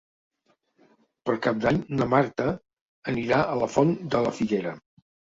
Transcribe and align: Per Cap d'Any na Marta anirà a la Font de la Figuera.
Per 1.29 1.33
Cap 1.47 1.59
d'Any 1.65 1.77
na 1.99 2.07
Marta 2.13 2.47
anirà 3.13 3.41
a 3.51 3.57
la 3.65 3.67
Font 3.75 3.93
de 4.15 4.23
la 4.29 4.33
Figuera. 4.39 4.73